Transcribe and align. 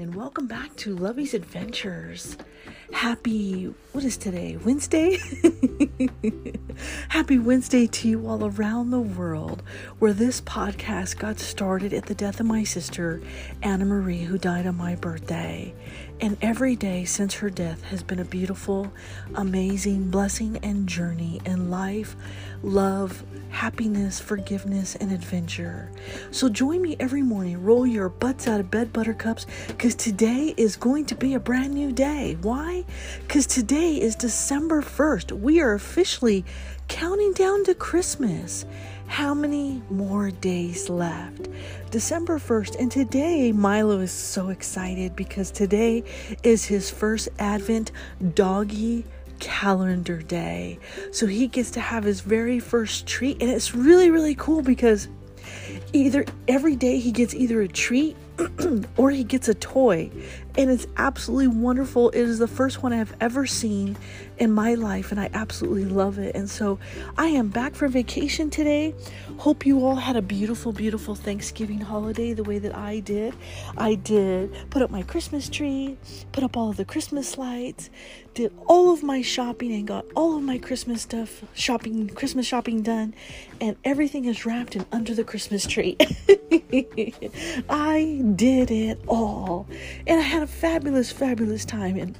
and 0.00 0.09
welcome 0.20 0.46
back 0.46 0.76
to 0.76 0.94
Lovey's 0.94 1.32
Adventures. 1.32 2.36
Happy, 2.92 3.72
what 3.92 4.04
is 4.04 4.18
today? 4.18 4.58
Wednesday? 4.62 5.16
Happy 7.08 7.38
Wednesday 7.38 7.86
to 7.86 8.06
you 8.06 8.26
all 8.28 8.44
around 8.44 8.90
the 8.90 9.00
world, 9.00 9.62
where 9.98 10.12
this 10.12 10.42
podcast 10.42 11.18
got 11.18 11.38
started 11.38 11.94
at 11.94 12.04
the 12.04 12.14
death 12.14 12.38
of 12.38 12.44
my 12.44 12.64
sister, 12.64 13.22
Anna 13.62 13.86
Marie, 13.86 14.24
who 14.24 14.36
died 14.36 14.66
on 14.66 14.76
my 14.76 14.94
birthday. 14.94 15.72
And 16.20 16.36
every 16.42 16.76
day 16.76 17.06
since 17.06 17.32
her 17.36 17.48
death 17.48 17.82
has 17.84 18.02
been 18.02 18.18
a 18.18 18.24
beautiful, 18.26 18.92
amazing 19.36 20.10
blessing 20.10 20.58
and 20.62 20.86
journey 20.86 21.40
in 21.46 21.70
life, 21.70 22.14
love, 22.62 23.24
happiness, 23.50 24.20
forgiveness, 24.20 24.96
and 24.96 25.12
adventure. 25.12 25.90
So 26.30 26.48
join 26.48 26.82
me 26.82 26.96
every 27.00 27.22
morning. 27.22 27.62
Roll 27.62 27.86
your 27.86 28.08
butts 28.08 28.46
out 28.46 28.60
of 28.60 28.70
bed, 28.70 28.92
buttercups, 28.92 29.46
because 29.68 29.94
is 30.18 30.76
going 30.76 31.06
to 31.06 31.14
be 31.14 31.34
a 31.34 31.40
brand 31.40 31.72
new 31.72 31.92
day. 31.92 32.36
Why? 32.42 32.84
Because 33.20 33.46
today 33.46 33.94
is 34.00 34.16
December 34.16 34.82
1st. 34.82 35.32
We 35.32 35.60
are 35.60 35.74
officially 35.74 36.44
counting 36.88 37.32
down 37.32 37.64
to 37.64 37.74
Christmas. 37.74 38.66
How 39.06 39.34
many 39.34 39.82
more 39.88 40.32
days 40.32 40.90
left? 40.90 41.48
December 41.90 42.38
1st. 42.38 42.80
And 42.80 42.90
today, 42.90 43.52
Milo 43.52 44.00
is 44.00 44.10
so 44.10 44.48
excited 44.48 45.14
because 45.14 45.52
today 45.52 46.02
is 46.42 46.64
his 46.64 46.90
first 46.90 47.28
Advent 47.38 47.92
doggy 48.34 49.04
calendar 49.38 50.20
day. 50.22 50.80
So 51.12 51.26
he 51.26 51.46
gets 51.46 51.70
to 51.72 51.80
have 51.80 52.02
his 52.02 52.20
very 52.20 52.58
first 52.58 53.06
treat. 53.06 53.40
And 53.40 53.48
it's 53.50 53.76
really, 53.76 54.10
really 54.10 54.34
cool 54.34 54.62
because 54.62 55.08
either 55.92 56.24
every 56.48 56.74
day 56.74 56.98
he 56.98 57.12
gets 57.12 57.32
either 57.32 57.60
a 57.62 57.68
treat 57.68 58.16
or 58.96 59.10
he 59.10 59.24
gets 59.24 59.48
a 59.48 59.54
toy. 59.54 60.10
And 60.56 60.70
it's 60.70 60.86
absolutely 60.96 61.48
wonderful. 61.48 62.10
It 62.10 62.20
is 62.20 62.38
the 62.38 62.48
first 62.48 62.82
one 62.82 62.92
I've 62.92 63.14
ever 63.20 63.46
seen 63.46 63.96
in 64.38 64.52
my 64.52 64.74
life, 64.74 65.12
and 65.12 65.20
I 65.20 65.30
absolutely 65.32 65.84
love 65.84 66.18
it. 66.18 66.34
And 66.34 66.48
so 66.48 66.78
I 67.16 67.26
am 67.26 67.48
back 67.48 67.74
from 67.74 67.92
vacation 67.92 68.50
today. 68.50 68.94
Hope 69.38 69.64
you 69.64 69.84
all 69.84 69.96
had 69.96 70.16
a 70.16 70.22
beautiful, 70.22 70.72
beautiful 70.72 71.14
Thanksgiving 71.14 71.80
holiday 71.80 72.32
the 72.32 72.42
way 72.42 72.58
that 72.58 72.74
I 72.74 73.00
did. 73.00 73.34
I 73.76 73.94
did 73.94 74.54
put 74.70 74.82
up 74.82 74.90
my 74.90 75.02
Christmas 75.02 75.48
tree, 75.48 75.96
put 76.32 76.42
up 76.42 76.56
all 76.56 76.70
of 76.70 76.76
the 76.76 76.84
Christmas 76.84 77.38
lights, 77.38 77.90
did 78.34 78.52
all 78.66 78.92
of 78.92 79.02
my 79.02 79.22
shopping, 79.22 79.72
and 79.72 79.86
got 79.86 80.06
all 80.14 80.36
of 80.36 80.42
my 80.42 80.58
Christmas 80.58 81.02
stuff, 81.02 81.42
shopping, 81.54 82.08
Christmas 82.08 82.46
shopping 82.46 82.82
done, 82.82 83.14
and 83.60 83.76
everything 83.84 84.24
is 84.24 84.46
wrapped 84.46 84.74
in 84.74 84.86
under 84.90 85.14
the 85.14 85.24
Christmas 85.24 85.66
tree. 85.66 85.96
I 87.68 88.22
did 88.36 88.70
it 88.70 89.00
all. 89.06 89.66
And 90.06 90.18
I 90.18 90.22
had 90.22 90.42
a 90.42 90.46
fabulous, 90.50 91.10
fabulous 91.10 91.64
time. 91.64 91.96
And 91.96 92.18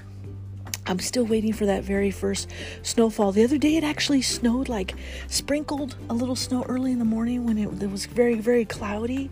I'm 0.86 0.98
still 0.98 1.24
waiting 1.24 1.52
for 1.52 1.66
that 1.66 1.84
very 1.84 2.10
first 2.10 2.48
snowfall. 2.82 3.32
The 3.32 3.44
other 3.44 3.58
day 3.58 3.76
it 3.76 3.84
actually 3.84 4.22
snowed, 4.22 4.68
like 4.68 4.94
sprinkled 5.28 5.96
a 6.08 6.14
little 6.14 6.36
snow 6.36 6.64
early 6.68 6.92
in 6.92 6.98
the 6.98 7.04
morning 7.04 7.44
when 7.44 7.58
it, 7.58 7.82
it 7.82 7.90
was 7.90 8.06
very, 8.06 8.34
very 8.36 8.64
cloudy. 8.64 9.30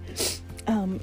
Um, 0.69 1.01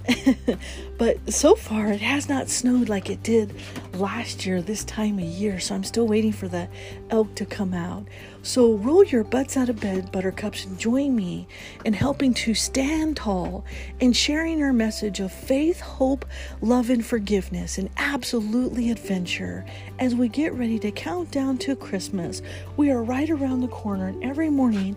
but 0.97 1.33
so 1.33 1.55
far, 1.55 1.88
it 1.88 2.02
has 2.02 2.30
not 2.30 2.49
snowed 2.49 2.88
like 2.88 3.09
it 3.09 3.23
did 3.23 3.53
last 3.94 4.45
year, 4.45 4.61
this 4.61 4.83
time 4.83 5.17
of 5.17 5.25
year. 5.25 5.59
So 5.59 5.73
I'm 5.73 5.83
still 5.83 6.08
waiting 6.08 6.31
for 6.31 6.47
the 6.47 6.69
elk 7.09 7.33
to 7.35 7.45
come 7.45 7.73
out. 7.73 8.08
So 8.43 8.73
roll 8.75 9.03
your 9.03 9.23
butts 9.23 9.58
out 9.58 9.69
of 9.69 9.80
bed, 9.80 10.11
buttercups, 10.11 10.66
and 10.66 10.77
join 10.77 11.16
me 11.16 11.47
in 11.83 11.93
helping 11.93 12.31
to 12.36 12.53
stand 12.53 13.17
tall 13.17 13.66
and 13.99 14.16
sharing 14.16 14.61
our 14.61 14.71
message 14.71 15.19
of 15.19 15.31
faith, 15.31 15.80
hope, 15.80 16.25
love, 16.61 16.91
and 16.91 17.03
forgiveness, 17.03 17.80
and 17.80 17.89
absolutely 17.97 18.91
adventure 18.91 19.65
as 19.97 20.14
we 20.14 20.30
get 20.30 20.53
ready 20.53 20.77
to 20.77 20.92
count 20.92 21.32
down 21.32 21.58
to 21.58 21.76
Christmas. 21.76 22.43
We 22.77 22.92
are 22.92 23.02
right 23.02 23.32
around 23.32 23.61
the 23.61 23.67
corner, 23.67 24.09
and 24.09 24.23
every 24.23 24.52
morning 24.52 24.95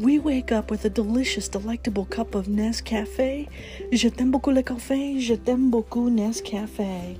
we 0.00 0.18
wake 0.18 0.50
up 0.50 0.70
with 0.70 0.86
a 0.86 0.90
delicious, 0.90 1.46
delectable 1.46 2.06
cup 2.06 2.34
of 2.34 2.46
Nescafe. 2.46 3.46
Je 3.92 4.08
t'aime 4.08 4.30
beaucoup 4.30 4.50
le 4.50 4.62
café, 4.62 5.20
je 5.20 5.34
t'aime 5.34 5.70
beaucoup 5.70 6.08
Nescafe. 6.08 7.18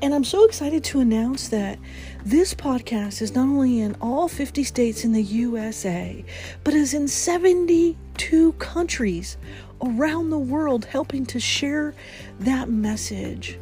And 0.00 0.14
I'm 0.14 0.22
so 0.22 0.44
excited 0.44 0.84
to 0.84 1.00
announce 1.00 1.48
that 1.48 1.80
this 2.24 2.54
podcast 2.54 3.22
is 3.22 3.34
not 3.34 3.42
only 3.42 3.80
in 3.80 3.96
all 4.00 4.28
50 4.28 4.62
states 4.62 5.04
in 5.04 5.12
the 5.12 5.22
USA, 5.22 6.24
but 6.62 6.74
is 6.74 6.94
in 6.94 7.08
72 7.08 8.52
countries 8.52 9.36
around 9.80 10.30
the 10.30 10.38
world 10.38 10.84
helping 10.84 11.26
to 11.26 11.40
share 11.40 11.92
that 12.38 12.68
message. 12.68 13.58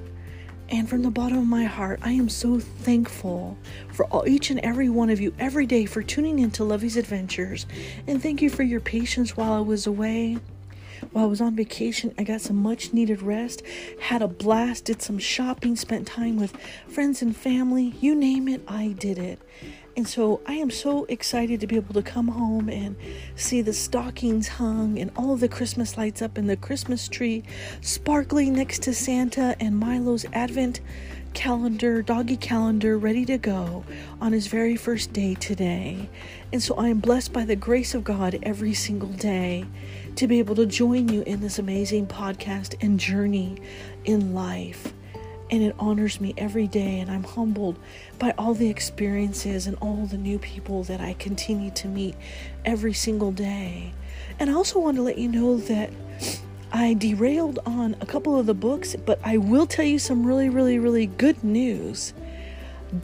And 0.70 0.88
from 0.88 1.02
the 1.02 1.10
bottom 1.10 1.38
of 1.38 1.46
my 1.46 1.64
heart, 1.64 1.98
I 2.02 2.12
am 2.12 2.28
so 2.28 2.60
thankful 2.60 3.58
for 3.92 4.06
all, 4.06 4.28
each 4.28 4.50
and 4.50 4.60
every 4.60 4.88
one 4.88 5.10
of 5.10 5.20
you 5.20 5.34
every 5.38 5.66
day 5.66 5.84
for 5.84 6.00
tuning 6.00 6.38
into 6.38 6.62
Lovey's 6.62 6.96
Adventures. 6.96 7.66
And 8.06 8.22
thank 8.22 8.40
you 8.40 8.48
for 8.48 8.62
your 8.62 8.80
patience 8.80 9.36
while 9.36 9.52
I 9.52 9.60
was 9.60 9.88
away. 9.88 10.38
While 11.10 11.24
I 11.24 11.28
was 11.28 11.40
on 11.40 11.56
vacation, 11.56 12.14
I 12.18 12.22
got 12.22 12.40
some 12.40 12.56
much 12.56 12.92
needed 12.92 13.20
rest, 13.20 13.62
had 14.00 14.22
a 14.22 14.28
blast, 14.28 14.84
did 14.84 15.02
some 15.02 15.18
shopping, 15.18 15.74
spent 15.74 16.06
time 16.06 16.36
with 16.36 16.56
friends 16.88 17.20
and 17.20 17.36
family. 17.36 17.94
You 18.00 18.14
name 18.14 18.46
it, 18.46 18.62
I 18.68 18.94
did 18.98 19.18
it. 19.18 19.40
And 20.00 20.08
so 20.08 20.40
I 20.46 20.54
am 20.54 20.70
so 20.70 21.04
excited 21.10 21.60
to 21.60 21.66
be 21.66 21.76
able 21.76 21.92
to 21.92 22.00
come 22.00 22.28
home 22.28 22.70
and 22.70 22.96
see 23.36 23.60
the 23.60 23.74
stockings 23.74 24.48
hung 24.48 24.98
and 24.98 25.10
all 25.14 25.36
the 25.36 25.46
Christmas 25.46 25.98
lights 25.98 26.22
up 26.22 26.38
in 26.38 26.46
the 26.46 26.56
Christmas 26.56 27.06
tree 27.06 27.42
sparkling 27.82 28.54
next 28.54 28.80
to 28.84 28.94
Santa 28.94 29.54
and 29.60 29.78
Milo's 29.78 30.24
Advent 30.32 30.80
calendar, 31.34 32.00
doggy 32.00 32.38
calendar, 32.38 32.96
ready 32.96 33.26
to 33.26 33.36
go 33.36 33.84
on 34.22 34.32
his 34.32 34.46
very 34.46 34.74
first 34.74 35.12
day 35.12 35.34
today. 35.34 36.08
And 36.50 36.62
so 36.62 36.76
I 36.76 36.88
am 36.88 37.00
blessed 37.00 37.34
by 37.34 37.44
the 37.44 37.54
grace 37.54 37.94
of 37.94 38.02
God 38.02 38.38
every 38.42 38.72
single 38.72 39.10
day 39.10 39.66
to 40.16 40.26
be 40.26 40.38
able 40.38 40.54
to 40.54 40.64
join 40.64 41.10
you 41.10 41.20
in 41.24 41.42
this 41.42 41.58
amazing 41.58 42.06
podcast 42.06 42.74
and 42.80 42.98
journey 42.98 43.58
in 44.06 44.32
life 44.32 44.94
and 45.50 45.62
it 45.62 45.74
honors 45.78 46.20
me 46.20 46.32
every 46.36 46.66
day 46.66 47.00
and 47.00 47.10
i'm 47.10 47.24
humbled 47.24 47.78
by 48.18 48.32
all 48.38 48.54
the 48.54 48.68
experiences 48.68 49.66
and 49.66 49.76
all 49.80 50.06
the 50.06 50.16
new 50.16 50.38
people 50.38 50.82
that 50.84 51.00
i 51.00 51.12
continue 51.14 51.70
to 51.70 51.88
meet 51.88 52.14
every 52.64 52.92
single 52.92 53.32
day. 53.32 53.92
And 54.38 54.48
i 54.48 54.52
also 54.52 54.78
want 54.78 54.96
to 54.96 55.02
let 55.02 55.18
you 55.18 55.28
know 55.28 55.56
that 55.56 55.90
i 56.72 56.94
derailed 56.94 57.58
on 57.66 57.96
a 58.00 58.06
couple 58.06 58.38
of 58.38 58.46
the 58.46 58.54
books 58.54 58.94
but 58.94 59.18
i 59.24 59.36
will 59.36 59.66
tell 59.66 59.84
you 59.84 59.98
some 59.98 60.24
really 60.24 60.48
really 60.48 60.78
really 60.78 61.06
good 61.06 61.42
news 61.42 62.14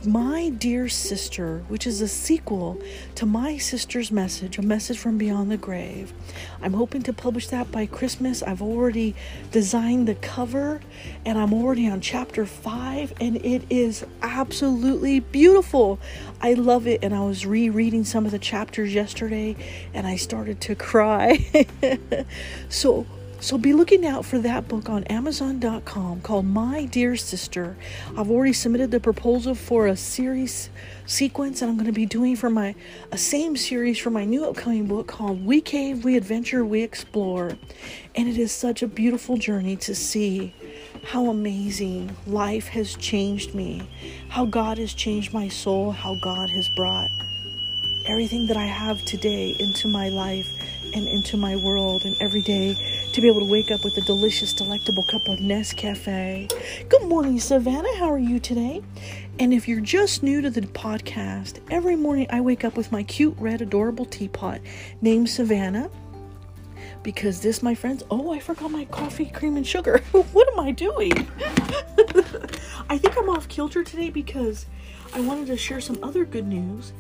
my 0.04 0.48
Dear 0.48 0.88
Sister, 0.88 1.64
which 1.68 1.86
is 1.86 2.00
a 2.00 2.08
sequel 2.08 2.80
to 3.14 3.26
My 3.26 3.56
Sister's 3.56 4.10
Message, 4.10 4.58
a 4.58 4.62
message 4.62 4.98
from 4.98 5.16
beyond 5.16 5.50
the 5.50 5.56
grave. 5.56 6.12
I'm 6.60 6.72
hoping 6.72 7.02
to 7.02 7.12
publish 7.12 7.48
that 7.48 7.70
by 7.70 7.86
Christmas. 7.86 8.42
I've 8.42 8.62
already 8.62 9.14
designed 9.52 10.08
the 10.08 10.16
cover 10.16 10.80
and 11.24 11.38
I'm 11.38 11.52
already 11.52 11.88
on 11.88 12.00
chapter 12.00 12.46
5 12.46 13.14
and 13.20 13.36
it 13.36 13.62
is 13.70 14.04
absolutely 14.22 15.20
beautiful. 15.20 16.00
I 16.40 16.54
love 16.54 16.86
it 16.86 17.04
and 17.04 17.14
I 17.14 17.20
was 17.20 17.46
rereading 17.46 18.04
some 18.04 18.26
of 18.26 18.32
the 18.32 18.38
chapters 18.38 18.92
yesterday 18.92 19.56
and 19.94 20.06
I 20.06 20.16
started 20.16 20.60
to 20.62 20.74
cry. 20.74 21.46
so 22.68 23.06
so 23.38 23.58
be 23.58 23.74
looking 23.74 24.06
out 24.06 24.24
for 24.24 24.38
that 24.38 24.66
book 24.66 24.88
on 24.88 25.04
Amazon.com 25.04 26.22
called 26.22 26.46
My 26.46 26.86
Dear 26.86 27.16
Sister. 27.16 27.76
I've 28.16 28.30
already 28.30 28.54
submitted 28.54 28.90
the 28.90 28.98
proposal 28.98 29.54
for 29.54 29.86
a 29.86 29.96
series 29.96 30.70
sequence 31.04 31.60
that 31.60 31.68
I'm 31.68 31.76
going 31.76 31.86
to 31.86 31.92
be 31.92 32.06
doing 32.06 32.34
for 32.34 32.48
my 32.48 32.74
a 33.12 33.18
same 33.18 33.56
series 33.56 33.98
for 33.98 34.10
my 34.10 34.24
new 34.24 34.46
upcoming 34.46 34.86
book 34.86 35.06
called 35.06 35.44
We 35.44 35.60
Cave, 35.60 36.02
We 36.04 36.16
Adventure, 36.16 36.64
We 36.64 36.82
Explore. 36.82 37.52
And 38.14 38.28
it 38.28 38.38
is 38.38 38.52
such 38.52 38.82
a 38.82 38.88
beautiful 38.88 39.36
journey 39.36 39.76
to 39.76 39.94
see 39.94 40.54
how 41.04 41.26
amazing 41.26 42.16
life 42.26 42.68
has 42.68 42.96
changed 42.96 43.54
me, 43.54 43.88
how 44.28 44.46
God 44.46 44.78
has 44.78 44.94
changed 44.94 45.34
my 45.34 45.48
soul, 45.48 45.92
how 45.92 46.16
God 46.22 46.48
has 46.50 46.68
brought 46.70 47.10
everything 48.06 48.46
that 48.46 48.56
I 48.56 48.64
have 48.64 49.04
today 49.04 49.54
into 49.58 49.88
my 49.88 50.08
life 50.08 50.48
and 50.96 51.06
into 51.06 51.36
my 51.36 51.54
world 51.56 52.04
and 52.04 52.16
every 52.20 52.40
day 52.40 52.74
to 53.12 53.20
be 53.20 53.28
able 53.28 53.40
to 53.40 53.46
wake 53.46 53.70
up 53.70 53.84
with 53.84 53.96
a 53.98 54.00
delicious, 54.00 54.54
delectable 54.54 55.04
cup 55.04 55.20
of 55.28 55.38
Nescafe. 55.40 56.50
Good 56.88 57.02
morning, 57.02 57.38
Savannah. 57.38 57.94
How 57.98 58.10
are 58.10 58.18
you 58.18 58.40
today? 58.40 58.82
And 59.38 59.52
if 59.52 59.68
you're 59.68 59.82
just 59.82 60.22
new 60.22 60.40
to 60.40 60.48
the 60.48 60.62
podcast, 60.62 61.60
every 61.70 61.96
morning 61.96 62.26
I 62.30 62.40
wake 62.40 62.64
up 62.64 62.78
with 62.78 62.90
my 62.90 63.02
cute, 63.02 63.36
red, 63.38 63.60
adorable 63.60 64.06
teapot 64.06 64.60
named 65.02 65.28
Savannah. 65.28 65.90
Because 67.02 67.40
this, 67.40 67.62
my 67.62 67.74
friends, 67.74 68.02
oh, 68.10 68.32
I 68.32 68.40
forgot 68.40 68.70
my 68.70 68.86
coffee, 68.86 69.26
cream, 69.26 69.56
and 69.56 69.66
sugar. 69.66 69.98
what 70.12 70.50
am 70.50 70.58
I 70.58 70.72
doing? 70.72 71.12
I 72.88 72.96
think 72.96 73.16
I'm 73.18 73.28
off 73.28 73.48
kilter 73.48 73.84
today 73.84 74.08
because 74.08 74.64
I 75.14 75.20
wanted 75.20 75.48
to 75.48 75.56
share 75.58 75.80
some 75.80 76.02
other 76.02 76.24
good 76.24 76.46
news. 76.46 76.92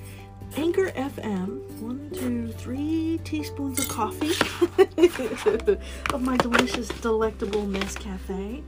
Anchor 0.54 0.90
FM, 0.90 1.60
one, 1.80 2.10
two, 2.14 2.48
three 2.52 3.20
teaspoons 3.24 3.78
of 3.78 3.88
coffee 3.88 4.32
of 6.12 6.22
my 6.22 6.36
delicious, 6.36 6.88
delectable 7.00 7.62
Nescafe. 7.62 8.62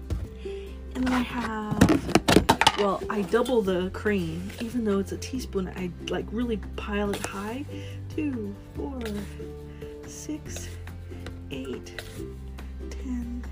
And 0.94 1.06
then 1.06 1.12
I 1.12 1.20
have, 1.20 2.78
well, 2.78 3.02
I 3.08 3.22
double 3.22 3.62
the 3.62 3.90
cream, 3.90 4.50
even 4.60 4.84
though 4.84 4.98
it's 4.98 5.12
a 5.12 5.18
teaspoon, 5.18 5.68
I 5.76 5.90
like 6.10 6.26
really 6.32 6.58
pile 6.76 7.10
it 7.10 7.24
high. 7.24 7.64
Two, 8.14 8.54
four, 8.74 9.00
six, 10.06 10.68
eight, 11.50 12.02
ten, 12.90 13.44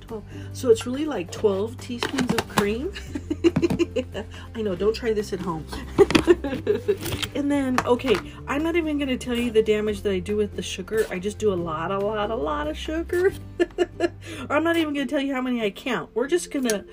twelve. 0.00 0.24
So 0.52 0.70
it's 0.70 0.86
really 0.86 1.04
like 1.04 1.30
12 1.30 1.76
teaspoons 1.78 2.32
of 2.32 2.48
cream. 2.48 2.92
I 4.54 4.62
know, 4.62 4.74
don't 4.74 4.94
try 4.94 5.12
this 5.12 5.32
at 5.32 5.40
home. 5.40 5.64
and 7.34 7.50
then, 7.50 7.78
okay, 7.84 8.16
I'm 8.46 8.62
not 8.62 8.76
even 8.76 8.98
going 8.98 9.08
to 9.08 9.16
tell 9.16 9.36
you 9.36 9.50
the 9.50 9.62
damage 9.62 10.02
that 10.02 10.12
I 10.12 10.18
do 10.18 10.36
with 10.36 10.56
the 10.56 10.62
sugar. 10.62 11.06
I 11.10 11.18
just 11.18 11.38
do 11.38 11.52
a 11.52 11.54
lot, 11.54 11.90
a 11.90 11.98
lot, 11.98 12.30
a 12.30 12.34
lot 12.34 12.66
of 12.66 12.76
sugar. 12.76 13.32
I'm 14.50 14.64
not 14.64 14.76
even 14.76 14.94
going 14.94 15.06
to 15.06 15.14
tell 15.14 15.22
you 15.22 15.34
how 15.34 15.40
many 15.40 15.62
I 15.62 15.70
count. 15.70 16.10
We're 16.14 16.26
just 16.26 16.50
going 16.50 16.68
to 16.68 16.84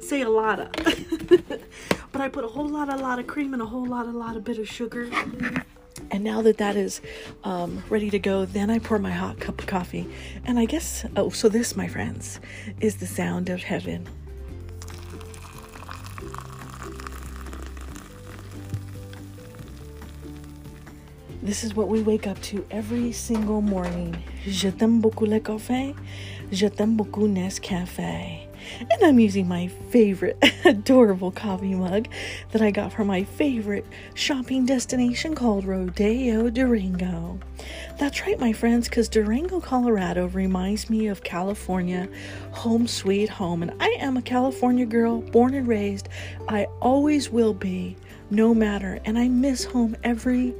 say 0.00 0.22
a 0.22 0.28
lot 0.28 0.60
of. 0.60 0.72
but 2.12 2.20
I 2.20 2.28
put 2.28 2.44
a 2.44 2.48
whole 2.48 2.68
lot, 2.68 2.88
a 2.88 2.96
lot 2.96 3.18
of 3.18 3.26
cream 3.26 3.52
and 3.52 3.62
a 3.62 3.66
whole 3.66 3.86
lot, 3.86 4.06
a 4.06 4.10
lot 4.10 4.36
of 4.36 4.44
bit 4.44 4.58
of 4.58 4.68
sugar. 4.68 5.10
And 6.18 6.24
now 6.24 6.42
that 6.42 6.58
that 6.58 6.74
is 6.74 7.00
um, 7.44 7.84
ready 7.88 8.10
to 8.10 8.18
go, 8.18 8.44
then 8.44 8.70
I 8.70 8.80
pour 8.80 8.98
my 8.98 9.12
hot 9.12 9.38
cup 9.38 9.60
of 9.60 9.68
coffee. 9.68 10.04
And 10.44 10.58
I 10.58 10.64
guess, 10.64 11.06
oh, 11.16 11.30
so 11.30 11.48
this, 11.48 11.76
my 11.76 11.86
friends, 11.86 12.40
is 12.80 12.96
the 12.96 13.06
sound 13.06 13.48
of 13.48 13.62
heaven. 13.62 14.04
This 21.40 21.62
is 21.62 21.76
what 21.76 21.86
we 21.86 22.02
wake 22.02 22.26
up 22.26 22.42
to 22.50 22.66
every 22.72 23.12
single 23.12 23.60
morning. 23.60 24.20
Je 24.44 24.70
t'aime 24.70 25.00
beaucoup 25.00 25.28
le 25.28 25.38
café. 25.38 25.94
Je 26.50 26.66
t'aime 26.66 26.96
beaucoup 26.96 27.28
Nescafe. 27.28 28.47
And 28.80 29.02
I'm 29.02 29.18
using 29.18 29.48
my 29.48 29.68
favorite 29.68 30.38
adorable 30.64 31.30
coffee 31.30 31.74
mug 31.74 32.08
that 32.52 32.62
I 32.62 32.70
got 32.70 32.92
from 32.92 33.06
my 33.06 33.24
favorite 33.24 33.86
shopping 34.14 34.66
destination 34.66 35.34
called 35.34 35.64
Rodeo 35.64 36.50
Durango. 36.50 37.38
That's 37.98 38.20
right, 38.22 38.38
my 38.38 38.52
friends, 38.52 38.88
because 38.88 39.08
Durango, 39.08 39.60
Colorado 39.60 40.28
reminds 40.28 40.88
me 40.88 41.08
of 41.08 41.24
California, 41.24 42.08
home 42.52 42.86
sweet 42.86 43.28
home. 43.28 43.62
And 43.62 43.72
I 43.80 43.96
am 43.98 44.16
a 44.16 44.22
California 44.22 44.86
girl, 44.86 45.20
born 45.20 45.54
and 45.54 45.66
raised. 45.66 46.08
I 46.48 46.66
always 46.80 47.30
will 47.30 47.54
be, 47.54 47.96
no 48.30 48.54
matter. 48.54 49.00
And 49.04 49.18
I 49.18 49.28
miss 49.28 49.64
home 49.64 49.96
every 50.04 50.54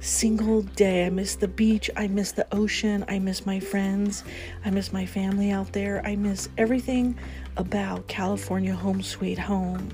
single 0.00 0.62
day. 0.62 1.06
I 1.06 1.10
miss 1.10 1.36
the 1.36 1.48
beach. 1.48 1.90
I 1.96 2.08
miss 2.08 2.32
the 2.32 2.46
ocean. 2.52 3.04
I 3.08 3.18
miss 3.18 3.46
my 3.46 3.60
friends. 3.60 4.24
I 4.64 4.70
miss 4.70 4.92
my 4.92 5.06
family 5.06 5.50
out 5.50 5.72
there. 5.72 6.04
I 6.04 6.16
miss 6.16 6.48
everything 6.58 7.16
about 7.60 8.08
California 8.08 8.74
home 8.74 9.02
sweet 9.02 9.38
home. 9.38 9.90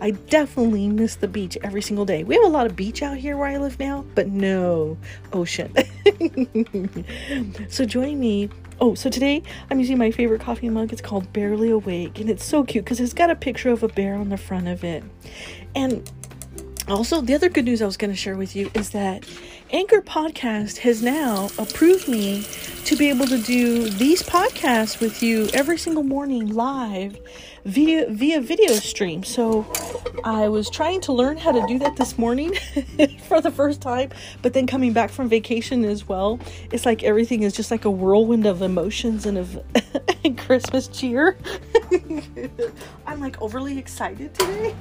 I 0.00 0.12
definitely 0.12 0.88
miss 0.88 1.16
the 1.16 1.28
beach 1.28 1.58
every 1.62 1.82
single 1.82 2.06
day. 2.06 2.24
We 2.24 2.34
have 2.36 2.44
a 2.44 2.48
lot 2.48 2.64
of 2.64 2.74
beach 2.74 3.02
out 3.02 3.18
here 3.18 3.36
where 3.36 3.48
I 3.48 3.58
live 3.58 3.78
now, 3.78 4.06
but 4.14 4.28
no 4.28 4.96
ocean. 5.32 5.74
so 7.68 7.84
join 7.84 8.18
me. 8.18 8.48
Oh, 8.80 8.94
so 8.94 9.10
today 9.10 9.42
I'm 9.70 9.78
using 9.78 9.98
my 9.98 10.10
favorite 10.10 10.40
coffee 10.40 10.70
mug. 10.70 10.90
It's 10.92 11.02
called 11.02 11.30
Barely 11.34 11.70
Awake, 11.70 12.18
and 12.18 12.30
it's 12.30 12.44
so 12.44 12.64
cute 12.64 12.84
because 12.84 13.00
it's 13.00 13.12
got 13.12 13.28
a 13.28 13.36
picture 13.36 13.68
of 13.68 13.82
a 13.82 13.88
bear 13.88 14.14
on 14.14 14.30
the 14.30 14.38
front 14.38 14.68
of 14.68 14.84
it. 14.84 15.04
And 15.74 16.10
also, 16.88 17.20
the 17.20 17.34
other 17.34 17.50
good 17.50 17.66
news 17.66 17.82
I 17.82 17.86
was 17.86 17.98
going 17.98 18.10
to 18.10 18.16
share 18.16 18.36
with 18.36 18.56
you 18.56 18.70
is 18.74 18.90
that 18.90 19.24
Anchor 19.72 20.00
Podcast 20.02 20.78
has 20.78 21.00
now 21.00 21.48
approved 21.56 22.08
me 22.08 22.44
to 22.86 22.96
be 22.96 23.08
able 23.08 23.26
to 23.26 23.38
do 23.38 23.88
these 23.88 24.20
podcasts 24.20 25.00
with 25.00 25.22
you 25.22 25.48
every 25.54 25.78
single 25.78 26.02
morning 26.02 26.52
live 26.54 27.16
via 27.64 28.08
via 28.08 28.40
video 28.40 28.72
stream. 28.72 29.22
So 29.22 29.64
I 30.24 30.48
was 30.48 30.70
trying 30.70 31.00
to 31.02 31.12
learn 31.12 31.36
how 31.36 31.52
to 31.52 31.64
do 31.68 31.78
that 31.78 31.96
this 31.96 32.18
morning 32.18 32.54
for 33.28 33.40
the 33.40 33.52
first 33.52 33.80
time, 33.80 34.10
but 34.42 34.54
then 34.54 34.66
coming 34.66 34.92
back 34.92 35.10
from 35.10 35.28
vacation 35.28 35.84
as 35.84 36.08
well, 36.08 36.40
it's 36.72 36.84
like 36.84 37.04
everything 37.04 37.44
is 37.44 37.52
just 37.52 37.70
like 37.70 37.84
a 37.84 37.90
whirlwind 37.90 38.46
of 38.46 38.62
emotions 38.62 39.24
and 39.24 39.38
of 39.38 39.62
Christmas 40.36 40.88
cheer. 40.88 41.38
I'm 43.06 43.20
like 43.20 43.40
overly 43.40 43.78
excited 43.78 44.34
today. 44.34 44.74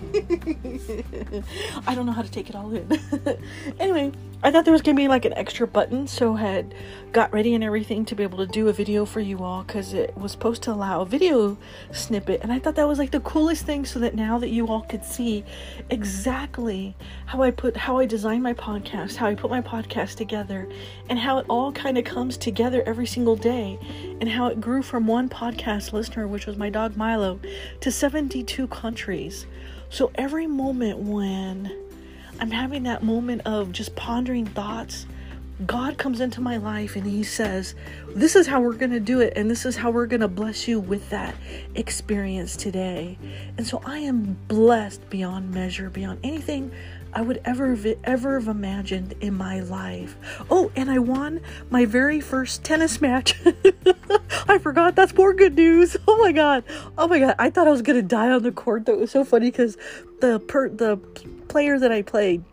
I 1.86 1.95
don't 1.95 2.06
know 2.06 2.12
how 2.12 2.21
to 2.21 2.31
take 2.31 2.50
it 2.50 2.56
all 2.56 2.74
in. 2.74 3.00
anyway, 3.80 4.12
I 4.41 4.51
thought 4.51 4.65
there 4.65 4.71
was 4.71 4.79
gonna 4.81 4.96
be 4.96 5.08
like 5.08 5.26
an 5.26 5.34
extra 5.34 5.68
button, 5.68 6.08
so 6.08 6.36
had 6.36 6.74
got 7.12 7.34
ready 7.34 7.56
and 7.56 7.64
everything 7.64 8.06
to 8.06 8.16
be 8.16 8.24
able 8.24 8.38
to 8.38 8.46
do 8.46 8.68
a 8.68 8.74
video 8.74 9.06
for 9.06 9.20
you 9.20 9.44
all 9.44 9.64
because 9.64 9.94
it 9.94 10.16
was 10.18 10.31
supposed 10.31 10.62
to 10.64 10.72
allow 10.72 11.02
a 11.02 11.06
video 11.06 11.58
snippet, 11.92 12.42
and 12.42 12.52
I 12.52 12.60
thought 12.60 12.76
that 12.76 12.88
was 12.88 13.00
like 13.00 13.12
the 13.12 13.20
coolest 13.22 13.66
thing, 13.66 13.86
so 13.86 14.00
that 14.00 14.16
now 14.16 14.38
that 14.40 14.50
you 14.50 14.68
all 14.68 14.81
could 14.81 15.04
see 15.04 15.44
exactly 15.90 16.96
how 17.26 17.42
I 17.42 17.52
put 17.52 17.78
how 17.78 17.98
I 17.98 18.06
designed 18.06 18.44
my 18.44 18.54
podcast, 18.54 19.16
how 19.16 19.28
I 19.28 19.36
put 19.36 19.50
my 19.50 19.62
podcast 19.62 20.16
together, 20.16 20.68
and 21.10 21.18
how 21.18 21.38
it 21.40 21.46
all 21.50 21.72
kind 21.72 21.98
of 21.98 22.04
comes 22.04 22.38
together 22.38 22.84
every 22.86 23.08
single 23.08 23.36
day, 23.36 23.80
and 24.20 24.30
how 24.30 24.48
it 24.48 24.62
grew 24.62 24.84
from 24.84 25.08
one 25.08 25.30
podcast 25.30 25.94
listener, 25.94 26.28
which 26.28 26.46
was 26.46 26.58
my 26.58 26.70
dog 26.70 26.96
Milo, 26.96 27.40
to 27.82 27.92
72 27.92 28.68
countries. 28.68 29.46
So 29.90 30.12
every 30.16 30.46
moment 30.46 31.00
when 31.00 31.88
I'm 32.39 32.51
having 32.51 32.83
that 32.83 33.03
moment 33.03 33.41
of 33.45 33.71
just 33.71 33.95
pondering 33.95 34.45
thoughts, 34.45 35.06
God 35.65 35.97
comes 35.97 36.21
into 36.21 36.39
my 36.39 36.56
life 36.56 36.95
and 36.95 37.06
He 37.06 37.24
says, 37.24 37.75
This 38.15 38.36
is 38.36 38.47
how 38.47 38.62
we're 38.62 38.74
going 38.74 38.91
to 38.91 39.00
do 39.00 39.19
it, 39.19 39.33
and 39.36 39.51
this 39.51 39.65
is 39.65 39.75
how 39.75 39.91
we're 39.91 40.06
going 40.06 40.21
to 40.21 40.30
bless 40.30 40.68
you 40.68 40.80
with 40.80 41.09
that 41.09 41.36
experience 41.75 42.56
today. 42.56 43.18
And 43.57 43.68
so 43.68 43.81
I 43.86 44.00
am 44.00 44.38
blessed 44.47 45.09
beyond 45.09 45.53
measure, 45.53 45.89
beyond 45.89 46.19
anything 46.24 46.71
I 47.12 47.21
would 47.21 47.41
ever 47.44 47.77
ever 48.03 48.39
have 48.39 48.47
imagined 48.47 49.15
in 49.19 49.33
my 49.33 49.59
life. 49.62 50.15
Oh, 50.50 50.71
and 50.75 50.89
I 50.89 51.00
won 51.00 51.41
my 51.69 51.86
very 51.86 52.21
first 52.21 52.63
tennis 52.63 53.01
match. 53.01 53.36
I 54.47 54.59
forgot. 54.59 54.95
That's 54.95 55.13
more 55.15 55.33
good 55.33 55.56
news. 55.56 55.97
Oh 56.07 56.18
my 56.18 56.31
god. 56.31 56.63
Oh 56.97 57.07
my 57.07 57.19
god. 57.19 57.36
I 57.39 57.50
thought 57.50 57.68
I 57.68 57.71
was 57.71 57.81
gonna 57.81 58.01
die 58.01 58.30
on 58.31 58.44
the 58.44 58.51
court. 58.51 58.86
That 58.86 58.97
was 58.97 59.12
so 59.12 59.24
funny 59.24 59.51
because 59.51 59.77
the 60.21 60.39
per 60.39 60.69
the 60.69 61.00
player 61.50 61.78
that 61.80 61.92
I 61.92 62.01
played 62.01 62.44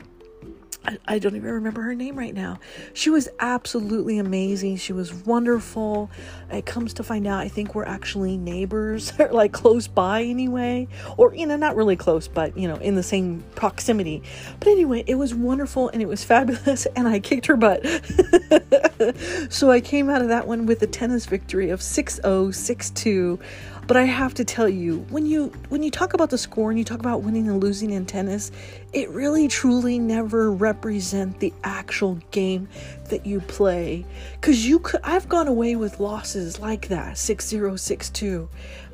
I, 1.07 1.19
don't 1.19 1.35
even 1.35 1.51
remember 1.51 1.83
her 1.83 1.95
name 1.95 2.17
right 2.17 2.35
now. 2.35 2.59
She 2.95 3.11
was 3.11 3.29
absolutely 3.41 4.19
amazing. 4.19 4.77
She 4.77 4.93
was 4.93 5.13
wonderful. 5.13 6.11
It 6.51 6.67
comes 6.67 6.95
to 6.95 7.03
find 7.03 7.27
out, 7.27 7.41
I 7.41 7.49
think 7.49 7.75
we're 7.75 7.85
actually 7.85 8.37
neighbors, 8.37 9.13
like 9.31 9.53
close 9.53 9.89
by 9.89 10.23
anyway, 10.23 10.89
or 11.17 11.35
you 11.35 11.47
know, 11.47 11.57
not 11.57 11.77
really 11.77 11.97
close, 11.97 12.29
but 12.29 12.57
you 12.57 12.69
know, 12.69 12.77
in 12.77 12.95
the 12.95 13.03
same 13.03 13.43
proximity. 13.55 14.23
But 14.61 14.69
anyway, 14.69 15.05
it 15.07 15.17
was 15.17 15.35
wonderful 15.35 15.89
and 15.89 16.01
it 16.01 16.09
was 16.09 16.23
fabulous, 16.23 16.87
and 16.97 17.09
I 17.09 17.21
kicked 17.21 17.47
her 17.47 17.57
butt. 17.57 17.85
so 19.51 19.71
I 19.71 19.81
came 19.81 20.09
out 20.09 20.23
of 20.23 20.29
that 20.29 20.47
one 20.47 20.67
with 20.67 20.83
a 20.83 20.87
tennis 20.87 21.27
victory 21.27 21.71
of 21.71 21.83
6 21.83 22.21
0, 22.23 22.51
6 22.51 22.91
2. 22.91 23.39
But 23.87 23.97
I 23.97 24.03
have 24.03 24.35
to 24.35 24.45
tell 24.45 24.69
you, 24.69 25.07
when 25.11 25.27
you 25.27 25.53
when 25.69 25.83
you 25.83 25.91
talk 25.93 26.13
about 26.13 26.31
the 26.31 26.39
score 26.39 26.71
and 26.71 26.79
you 26.79 26.85
talk 26.85 26.99
about 26.99 27.23
winning 27.23 27.49
and 27.49 27.63
losing 27.63 27.91
in 27.93 28.05
tennis, 28.05 28.51
it 28.93 29.09
really 29.11 29.47
truly 29.47 29.99
never 29.99 30.51
represent 30.51 31.39
the 31.39 31.53
actual 31.63 32.19
game 32.33 32.69
that 33.11 33.25
you 33.25 33.41
play. 33.41 34.05
Cause 34.41 34.65
you 34.65 34.81
could 34.81 35.01
I've 35.05 35.29
gone 35.29 35.47
away 35.47 35.77
with 35.77 36.01
losses 36.01 36.59
like 36.59 36.89
that, 36.89 37.15
6-0, 37.15 37.75
6-2. 37.75 38.49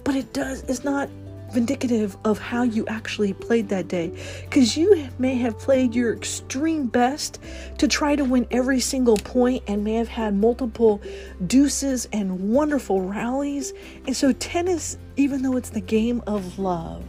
But 0.04 0.16
it 0.16 0.34
does 0.34 0.62
it's 0.64 0.84
not 0.84 1.08
vindicative 1.52 2.16
of 2.25 2.38
how 2.38 2.62
you 2.62 2.87
actually 2.87 3.32
played 3.32 3.68
that 3.68 3.88
day. 3.88 4.12
Because 4.42 4.76
you 4.76 5.09
may 5.18 5.35
have 5.37 5.59
played 5.59 5.94
your 5.94 6.12
extreme 6.12 6.87
best 6.87 7.38
to 7.78 7.88
try 7.88 8.16
to 8.16 8.25
win 8.25 8.47
every 8.50 8.80
single 8.80 9.16
point 9.16 9.62
and 9.66 9.85
may 9.85 9.94
have 9.94 10.09
had 10.09 10.35
multiple 10.35 11.00
deuces 11.47 12.09
and 12.12 12.52
wonderful 12.52 13.02
rallies. 13.02 13.73
And 14.06 14.16
so, 14.16 14.32
tennis, 14.32 14.99
even 15.16 15.42
though 15.42 15.56
it's 15.56 15.71
the 15.71 15.80
game 15.80 16.23
of 16.26 16.59
love, 16.59 17.04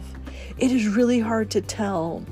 it 0.58 0.70
is 0.70 0.86
really 0.86 1.20
hard 1.20 1.50
to 1.52 1.60
tell 1.60 2.24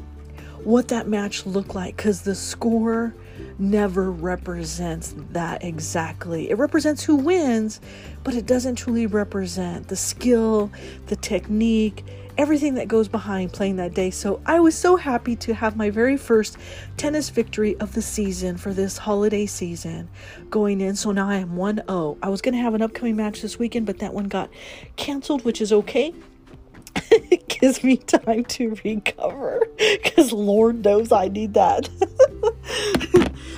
what 0.64 0.88
that 0.88 1.08
match 1.08 1.44
looked 1.44 1.74
like 1.74 1.96
because 1.96 2.22
the 2.22 2.34
score 2.34 3.14
never 3.58 4.10
represents 4.10 5.14
that 5.30 5.64
exactly. 5.64 6.50
It 6.50 6.58
represents 6.58 7.04
who 7.04 7.16
wins, 7.16 7.80
but 8.24 8.34
it 8.34 8.46
doesn't 8.46 8.76
truly 8.76 9.06
represent 9.06 9.88
the 9.88 9.96
skill, 9.96 10.70
the 11.06 11.16
technique, 11.16 12.04
everything 12.38 12.74
that 12.74 12.88
goes 12.88 13.08
behind 13.08 13.52
playing 13.52 13.76
that 13.76 13.94
day. 13.94 14.10
So 14.10 14.40
I 14.46 14.60
was 14.60 14.76
so 14.76 14.96
happy 14.96 15.36
to 15.36 15.54
have 15.54 15.76
my 15.76 15.90
very 15.90 16.16
first 16.16 16.56
tennis 16.96 17.28
victory 17.30 17.76
of 17.78 17.94
the 17.94 18.02
season 18.02 18.56
for 18.56 18.72
this 18.72 18.98
holiday 18.98 19.46
season 19.46 20.08
going 20.50 20.80
in. 20.80 20.96
So 20.96 21.12
now 21.12 21.28
I 21.28 21.36
am 21.36 21.56
1 21.56 21.82
0. 21.86 22.18
I 22.22 22.28
was 22.28 22.40
going 22.40 22.54
to 22.54 22.60
have 22.60 22.74
an 22.74 22.82
upcoming 22.82 23.16
match 23.16 23.42
this 23.42 23.58
weekend, 23.58 23.86
but 23.86 23.98
that 23.98 24.14
one 24.14 24.28
got 24.28 24.50
canceled, 24.96 25.44
which 25.44 25.60
is 25.60 25.72
okay. 25.72 26.14
it 27.10 27.48
gives 27.60 27.84
me 27.84 27.96
time 27.96 28.44
to 28.44 28.76
recover 28.84 29.60
because 29.78 30.32
Lord 30.32 30.84
knows 30.84 31.12
I 31.12 31.28
need 31.28 31.54
that. 31.54 31.88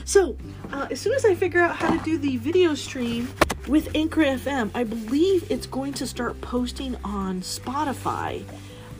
so, 0.04 0.36
uh, 0.72 0.88
as 0.90 1.00
soon 1.00 1.14
as 1.14 1.24
I 1.24 1.34
figure 1.34 1.60
out 1.60 1.76
how 1.76 1.96
to 1.96 2.02
do 2.04 2.18
the 2.18 2.36
video 2.36 2.74
stream, 2.74 3.28
with 3.68 3.94
Anchor 3.94 4.20
FM, 4.22 4.70
I 4.74 4.84
believe 4.84 5.50
it's 5.50 5.66
going 5.66 5.94
to 5.94 6.06
start 6.06 6.38
posting 6.42 6.96
on 7.02 7.40
Spotify. 7.40 8.44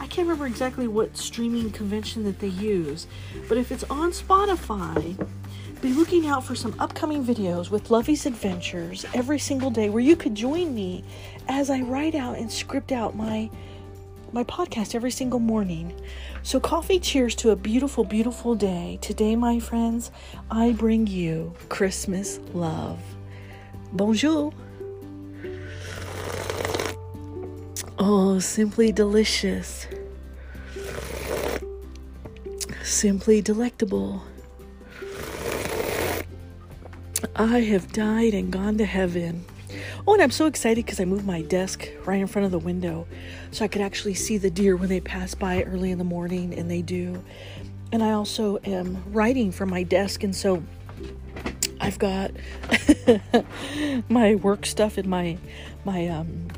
I 0.01 0.07
can't 0.07 0.27
remember 0.27 0.47
exactly 0.47 0.89
what 0.89 1.17
streaming 1.19 1.71
convention 1.71 2.25
that 2.25 2.39
they 2.39 2.49
use, 2.49 3.07
but 3.49 3.59
if 3.59 3.71
it's 3.71 3.85
on 3.85 4.13
Spotify, 4.13 5.17
be 5.83 5.93
looking 5.93 6.27
out 6.27 6.45
for 6.45 6.55
some 6.55 6.75
upcoming 6.79 7.23
videos 7.23 7.71
with 7.71 7.91
Lovey's 7.91 8.25
Adventures 8.25 9.05
every 9.13 9.39
single 9.39 9.71
day 9.71 9.91
where 9.91 10.03
you 10.03 10.17
could 10.17 10.35
join 10.35 10.75
me 10.75 11.05
as 11.47 11.69
I 11.69 11.83
write 11.83 12.15
out 12.15 12.39
and 12.39 12.51
script 12.51 12.91
out 12.91 13.15
my 13.15 13.51
my 14.35 14.43
podcast 14.43 14.97
every 14.97 15.13
single 15.13 15.39
morning. 15.39 15.95
So 16.43 16.59
coffee 16.59 16.99
cheers 16.99 17.37
to 17.37 17.51
a 17.51 17.57
beautiful 17.57 18.03
beautiful 18.03 18.57
day. 18.57 18.99
Today, 19.01 19.37
my 19.37 19.61
friends, 19.61 20.11
I 20.51 20.73
bring 20.73 21.07
you 21.07 21.55
Christmas 21.69 22.41
love. 22.53 22.99
Bonjour. 23.93 24.53
Oh, 27.97 28.41
simply 28.41 28.91
delicious. 28.91 29.87
Simply 32.83 33.41
delectable. 33.41 34.25
I 37.37 37.61
have 37.61 37.93
died 37.93 38.35
and 38.35 38.53
gone 38.53 38.79
to 38.79 38.85
heaven. 38.85 39.45
Oh, 40.07 40.13
and 40.13 40.23
I'm 40.23 40.31
so 40.31 40.47
excited 40.47 40.85
because 40.85 41.01
I 41.01 41.07
moved 41.07 41.25
my 41.25 41.41
desk 41.41 41.89
right 42.05 42.21
in 42.21 42.27
front 42.27 42.45
of 42.45 42.53
the 42.53 42.59
window 42.59 43.07
so 43.51 43.65
I 43.65 43.69
could 43.69 43.81
actually 43.81 44.15
see 44.15 44.37
the 44.37 44.51
deer 44.51 44.77
when 44.77 44.91
they 44.91 45.01
pass 45.01 45.35
by 45.35 45.63
early 45.63 45.91
in 45.91 45.97
the 45.97 46.05
morning, 46.05 46.53
and 46.59 46.71
they 46.71 46.83
do. 46.83 47.25
And 47.91 48.03
I 48.03 48.13
also 48.13 48.59
am 48.65 49.03
writing 49.13 49.51
from 49.51 49.71
my 49.71 49.83
desk, 49.83 50.23
and 50.23 50.37
so 50.37 50.63
I've 51.81 51.99
got 51.99 52.33
my 54.09 54.35
work 54.35 54.67
stuff 54.67 54.99
in 54.99 55.09
my 55.09 55.39
my 55.85 56.09
um 56.09 56.49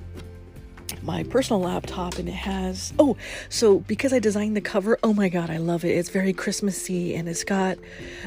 my 1.07 1.23
personal 1.25 1.61
laptop 1.61 2.19
and 2.19 2.29
it 2.29 2.33
has 2.33 2.93
oh 2.99 3.17
so 3.49 3.79
because 3.81 4.13
i 4.13 4.19
designed 4.19 4.57
the 4.57 4.61
cover 4.61 4.99
oh 5.03 5.15
my 5.15 5.29
god 5.29 5.49
i 5.49 5.57
love 5.57 5.85
it. 5.85 5.91
It's 5.91 6.11
very 6.11 6.33
christmassy 6.33 7.15
and 7.15 7.29
it's 7.29 7.45
got 7.45 7.79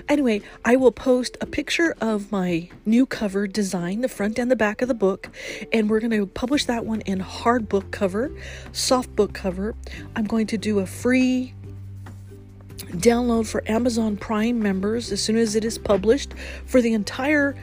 anyway 0.07 0.41
i 0.65 0.75
will 0.75 0.91
post 0.91 1.38
a 1.41 1.45
picture 1.45 1.95
of 2.01 2.31
my 2.31 2.69
new 2.86 3.05
cover 3.05 3.45
design 3.48 4.01
the 4.01 4.09
front 4.09 4.39
and 4.39 4.50
the 4.50 4.55
back 4.55 4.81
of 4.81 4.88
the 4.88 4.93
book 4.93 5.29
and 5.71 5.89
we're 5.89 6.00
going 6.00 6.12
to 6.12 6.25
publish 6.25 6.65
that 6.65 6.86
one 6.86 7.01
in 7.01 7.19
hard 7.19 7.69
book 7.69 7.91
cover 7.91 8.31
soft 8.71 9.15
book 9.15 9.33
cover. 9.33 9.75
I'm 10.15 10.25
going 10.25 10.48
to 10.48 10.57
do 10.57 10.79
a 10.79 10.86
free 10.86 11.53
download 12.77 13.48
for 13.48 13.63
Amazon 13.69 14.17
Prime 14.17 14.59
members 14.59 15.12
as 15.12 15.24
soon 15.24 15.38
as 15.38 15.55
it 15.55 15.63
is 15.63 15.77
published 15.77 16.33
for 16.65 16.81
the 16.81 16.93
entire 16.93 17.55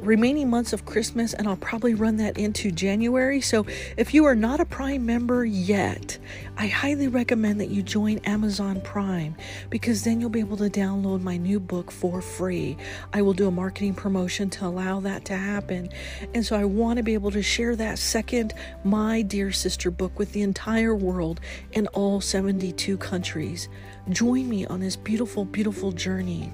remaining 0.00 0.48
months 0.50 0.72
of 0.72 0.84
Christmas, 0.84 1.34
and 1.34 1.48
I'll 1.48 1.56
probably 1.56 1.94
run 1.94 2.16
that 2.18 2.38
into 2.38 2.70
January. 2.70 3.40
So, 3.40 3.66
if 3.96 4.14
you 4.14 4.24
are 4.24 4.34
not 4.34 4.60
a 4.60 4.64
Prime 4.64 5.04
member 5.04 5.44
yet, 5.44 6.18
I 6.56 6.66
highly 6.66 7.08
recommend 7.08 7.60
that 7.60 7.70
you 7.70 7.82
join 7.82 8.18
Amazon 8.18 8.80
Prime 8.80 9.36
because 9.70 10.04
then 10.04 10.20
you'll 10.20 10.30
be 10.30 10.40
able 10.40 10.56
to 10.58 10.70
download 10.70 11.22
my 11.22 11.36
new 11.36 11.60
book 11.60 11.90
for 11.90 12.20
free. 12.20 12.76
I 13.12 13.22
will 13.22 13.32
do 13.32 13.48
a 13.48 13.50
marketing 13.50 13.94
promotion 13.94 14.50
to 14.50 14.66
allow 14.66 15.00
that 15.00 15.24
to 15.26 15.36
happen. 15.36 15.90
And 16.34 16.44
so, 16.44 16.56
I 16.56 16.64
want 16.64 16.98
to 16.98 17.02
be 17.02 17.14
able 17.14 17.30
to 17.32 17.42
share 17.42 17.76
that 17.76 17.98
second 17.98 18.54
My 18.84 19.22
Dear 19.22 19.52
Sister 19.52 19.90
book 19.90 20.18
with 20.18 20.32
the 20.32 20.42
entire 20.42 20.94
world 20.94 21.40
in 21.72 21.86
all 21.88 22.20
72 22.20 22.96
countries. 22.98 23.68
Join 24.10 24.48
me 24.48 24.64
on 24.66 24.80
this 24.80 24.96
beautiful, 24.96 25.44
beautiful 25.44 25.92
journey. 25.92 26.52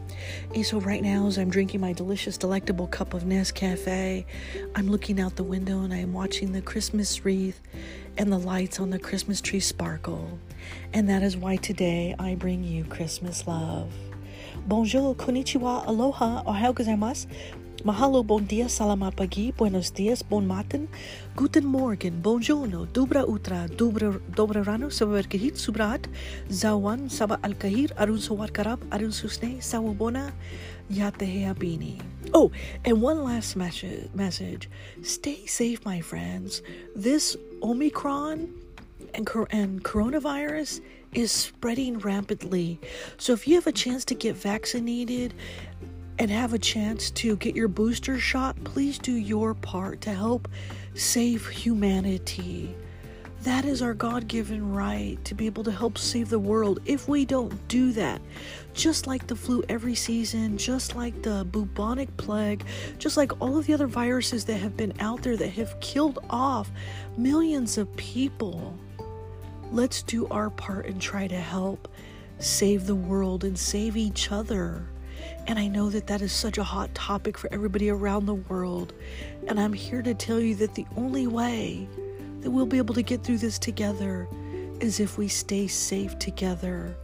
And 0.54 0.66
so, 0.66 0.80
right 0.80 1.02
now, 1.02 1.26
as 1.26 1.38
I'm 1.38 1.50
drinking 1.50 1.80
my 1.80 1.92
delicious, 1.92 2.36
delectable 2.36 2.88
cup 2.88 3.14
of 3.14 3.24
Nescafe, 3.34 4.24
I'm 4.76 4.88
looking 4.88 5.18
out 5.18 5.34
the 5.34 5.42
window 5.42 5.80
and 5.80 5.92
I'm 5.92 6.12
watching 6.12 6.52
the 6.52 6.62
Christmas 6.62 7.24
wreath 7.24 7.60
and 8.16 8.30
the 8.30 8.38
lights 8.38 8.78
on 8.78 8.90
the 8.90 8.98
Christmas 8.98 9.40
tree 9.40 9.58
sparkle. 9.58 10.38
And 10.92 11.08
that 11.08 11.24
is 11.24 11.36
why 11.36 11.56
today 11.56 12.14
I 12.16 12.36
bring 12.36 12.62
you 12.62 12.84
Christmas 12.84 13.48
love. 13.48 13.90
Bonjour, 14.68 15.16
konnichiwa, 15.16 15.84
aloha, 15.84 16.44
ohayou 16.46 16.74
gozaimasu. 16.74 17.26
Mahalo, 17.84 18.24
bon 18.24 18.46
dia, 18.46 18.64
salamat 18.64 19.16
pagi, 19.16 19.52
buenos 19.52 19.90
dias, 19.90 20.22
bon 20.22 20.46
matin, 20.46 20.88
guten 21.36 21.66
morgen, 21.66 22.22
bonjourno, 22.22 22.86
dubra 22.86 23.26
utra, 23.28 23.68
dubra, 23.68 24.14
dobra 24.32 24.64
rano, 24.64 24.88
sababerkahit, 24.88 25.58
subrat, 25.58 26.06
zawan, 26.48 27.10
saba 27.10 27.36
alkahir, 27.42 27.90
arun 27.98 28.16
sawar 28.16 28.48
karab, 28.48 28.80
arun 28.88 29.10
susne, 29.10 29.60
sawabona, 29.60 30.32
yateheabini. 30.88 32.00
Oh, 32.36 32.50
and 32.84 33.00
one 33.00 33.22
last 33.22 33.54
message, 33.54 34.08
message. 34.12 34.68
Stay 35.02 35.46
safe, 35.46 35.84
my 35.84 36.00
friends. 36.00 36.62
This 36.96 37.36
Omicron 37.62 38.52
and, 39.14 39.28
and 39.50 39.84
coronavirus 39.84 40.80
is 41.12 41.30
spreading 41.30 42.00
rapidly. 42.00 42.80
So 43.18 43.34
if 43.34 43.46
you 43.46 43.54
have 43.54 43.68
a 43.68 43.72
chance 43.72 44.04
to 44.06 44.16
get 44.16 44.34
vaccinated, 44.34 45.32
and 46.18 46.30
have 46.30 46.52
a 46.52 46.58
chance 46.58 47.10
to 47.10 47.36
get 47.36 47.56
your 47.56 47.68
booster 47.68 48.18
shot, 48.18 48.56
please 48.64 48.98
do 48.98 49.12
your 49.12 49.54
part 49.54 50.00
to 50.02 50.12
help 50.12 50.48
save 50.94 51.46
humanity. 51.48 52.74
That 53.44 53.66
is 53.66 53.82
our 53.82 53.92
God 53.92 54.26
given 54.26 54.72
right 54.72 55.22
to 55.26 55.34
be 55.34 55.44
able 55.44 55.64
to 55.64 55.70
help 55.70 55.98
save 55.98 56.30
the 56.30 56.38
world. 56.38 56.80
If 56.86 57.08
we 57.08 57.26
don't 57.26 57.68
do 57.68 57.92
that, 57.92 58.22
just 58.72 59.06
like 59.06 59.26
the 59.26 59.36
flu 59.36 59.62
every 59.68 59.94
season, 59.94 60.56
just 60.56 60.96
like 60.96 61.20
the 61.20 61.46
bubonic 61.52 62.16
plague, 62.16 62.64
just 62.96 63.18
like 63.18 63.38
all 63.42 63.58
of 63.58 63.66
the 63.66 63.74
other 63.74 63.86
viruses 63.86 64.46
that 64.46 64.56
have 64.56 64.78
been 64.78 64.94
out 64.98 65.22
there 65.22 65.36
that 65.36 65.50
have 65.50 65.78
killed 65.80 66.20
off 66.30 66.70
millions 67.18 67.76
of 67.76 67.94
people, 67.96 68.78
let's 69.70 70.00
do 70.00 70.26
our 70.28 70.48
part 70.48 70.86
and 70.86 70.98
try 70.98 71.26
to 71.26 71.36
help 71.36 71.86
save 72.38 72.86
the 72.86 72.94
world 72.94 73.44
and 73.44 73.58
save 73.58 73.94
each 73.94 74.32
other. 74.32 74.86
And 75.46 75.58
I 75.58 75.68
know 75.68 75.90
that 75.90 76.06
that 76.06 76.22
is 76.22 76.32
such 76.32 76.56
a 76.56 76.64
hot 76.64 76.94
topic 76.94 77.36
for 77.36 77.52
everybody 77.52 77.90
around 77.90 78.24
the 78.24 78.36
world. 78.36 78.94
And 79.48 79.60
I'm 79.60 79.74
here 79.74 80.00
to 80.00 80.14
tell 80.14 80.40
you 80.40 80.54
that 80.54 80.74
the 80.74 80.86
only 80.96 81.26
way 81.26 81.86
that 82.44 82.50
we'll 82.50 82.66
be 82.66 82.78
able 82.78 82.94
to 82.94 83.02
get 83.02 83.24
through 83.24 83.38
this 83.38 83.58
together 83.58 84.28
is 84.80 85.00
if 85.00 85.16
we 85.16 85.28
stay 85.28 85.66
safe 85.66 86.18
together. 86.18 86.94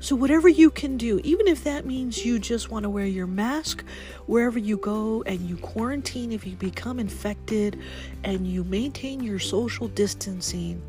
So, 0.00 0.14
whatever 0.14 0.48
you 0.48 0.70
can 0.70 0.96
do, 0.96 1.20
even 1.24 1.48
if 1.48 1.64
that 1.64 1.86
means 1.86 2.24
you 2.24 2.38
just 2.38 2.70
want 2.70 2.84
to 2.84 2.90
wear 2.90 3.06
your 3.06 3.26
mask 3.26 3.84
wherever 4.26 4.58
you 4.58 4.76
go 4.76 5.22
and 5.22 5.40
you 5.40 5.56
quarantine 5.56 6.30
if 6.32 6.46
you 6.46 6.54
become 6.56 7.00
infected 7.00 7.80
and 8.24 8.46
you 8.46 8.64
maintain 8.64 9.20
your 9.22 9.38
social 9.38 9.88
distancing, 9.88 10.82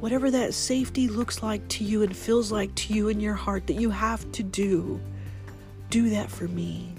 whatever 0.00 0.30
that 0.30 0.52
safety 0.52 1.08
looks 1.08 1.42
like 1.42 1.66
to 1.68 1.84
you 1.84 2.02
and 2.02 2.14
feels 2.14 2.50
like 2.50 2.74
to 2.74 2.92
you 2.92 3.08
in 3.08 3.20
your 3.20 3.34
heart 3.34 3.66
that 3.66 3.74
you 3.74 3.90
have 3.90 4.30
to 4.32 4.42
do 4.42 5.00
do 5.88 6.10
that 6.10 6.30
for 6.30 6.48
me. 6.48 6.94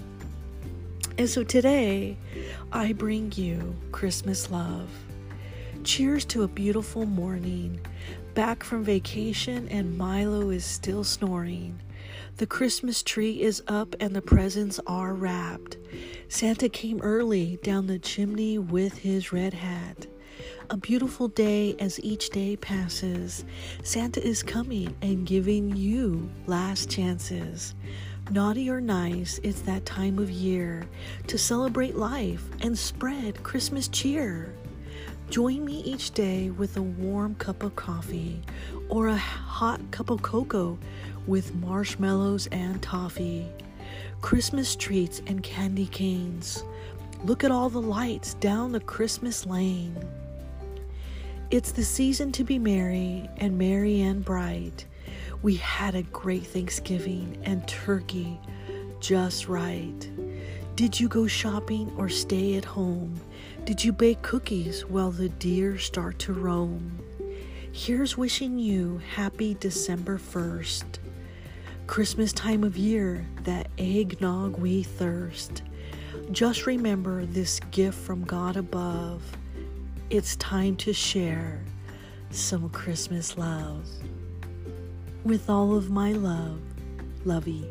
And 1.18 1.28
so 1.28 1.42
today, 1.42 2.16
I 2.72 2.92
bring 2.92 3.32
you 3.32 3.74
Christmas 3.90 4.50
love. 4.50 4.88
Cheers 5.84 6.24
to 6.26 6.44
a 6.44 6.48
beautiful 6.48 7.06
morning. 7.06 7.80
Back 8.34 8.62
from 8.62 8.84
vacation, 8.84 9.66
and 9.68 9.98
Milo 9.98 10.50
is 10.50 10.64
still 10.64 11.02
snoring. 11.02 11.80
The 12.36 12.46
Christmas 12.46 13.02
tree 13.02 13.42
is 13.42 13.64
up 13.66 13.96
and 13.98 14.14
the 14.14 14.22
presents 14.22 14.78
are 14.86 15.12
wrapped. 15.12 15.78
Santa 16.28 16.68
came 16.68 17.00
early 17.00 17.58
down 17.64 17.88
the 17.88 17.98
chimney 17.98 18.58
with 18.58 18.98
his 18.98 19.32
red 19.32 19.54
hat. 19.54 20.06
A 20.70 20.76
beautiful 20.76 21.26
day 21.26 21.74
as 21.80 21.98
each 22.04 22.30
day 22.30 22.54
passes. 22.54 23.44
Santa 23.82 24.24
is 24.24 24.44
coming 24.44 24.94
and 25.02 25.26
giving 25.26 25.76
you 25.76 26.30
last 26.46 26.90
chances. 26.90 27.74
Naughty 28.30 28.70
or 28.70 28.80
nice, 28.80 29.40
it's 29.42 29.62
that 29.62 29.84
time 29.84 30.20
of 30.20 30.30
year 30.30 30.84
to 31.26 31.36
celebrate 31.36 31.96
life 31.96 32.48
and 32.60 32.78
spread 32.78 33.42
Christmas 33.42 33.88
cheer. 33.88 34.54
Join 35.32 35.64
me 35.64 35.80
each 35.84 36.10
day 36.10 36.50
with 36.50 36.76
a 36.76 36.82
warm 36.82 37.36
cup 37.36 37.62
of 37.62 37.74
coffee 37.74 38.42
or 38.90 39.08
a 39.08 39.16
hot 39.16 39.80
cup 39.90 40.10
of 40.10 40.20
cocoa 40.20 40.78
with 41.26 41.54
marshmallows 41.54 42.48
and 42.48 42.82
toffee. 42.82 43.46
Christmas 44.20 44.76
treats 44.76 45.22
and 45.26 45.42
candy 45.42 45.86
canes. 45.86 46.64
Look 47.24 47.44
at 47.44 47.50
all 47.50 47.70
the 47.70 47.80
lights 47.80 48.34
down 48.34 48.72
the 48.72 48.80
Christmas 48.80 49.46
lane. 49.46 49.96
It's 51.50 51.72
the 51.72 51.82
season 51.82 52.30
to 52.32 52.44
be 52.44 52.58
merry 52.58 53.26
and 53.38 53.56
merry 53.56 54.02
and 54.02 54.22
bright. 54.22 54.84
We 55.40 55.54
had 55.54 55.94
a 55.94 56.02
great 56.02 56.44
Thanksgiving 56.44 57.38
and 57.44 57.66
turkey 57.66 58.38
just 59.00 59.48
right. 59.48 60.10
Did 60.76 61.00
you 61.00 61.08
go 61.08 61.26
shopping 61.26 61.90
or 61.96 62.10
stay 62.10 62.56
at 62.56 62.66
home? 62.66 63.18
Did 63.64 63.84
you 63.84 63.92
bake 63.92 64.22
cookies 64.22 64.84
while 64.86 65.12
the 65.12 65.28
deer 65.28 65.78
start 65.78 66.18
to 66.20 66.32
roam? 66.32 66.98
Here's 67.70 68.18
wishing 68.18 68.58
you 68.58 69.00
happy 69.14 69.54
December 69.54 70.18
1st. 70.18 70.98
Christmas 71.86 72.32
time 72.32 72.64
of 72.64 72.76
year, 72.76 73.24
that 73.44 73.68
eggnog 73.78 74.58
we 74.58 74.82
thirst. 74.82 75.62
just 76.32 76.66
remember 76.66 77.24
this 77.24 77.60
gift 77.70 77.98
from 77.98 78.24
God 78.24 78.56
above. 78.56 79.22
It's 80.10 80.34
time 80.36 80.74
to 80.78 80.92
share 80.92 81.62
some 82.30 82.68
Christmas 82.70 83.38
love. 83.38 83.88
With 85.22 85.48
all 85.48 85.76
of 85.76 85.88
my 85.88 86.12
love, 86.12 86.60
Lovey. 87.24 87.64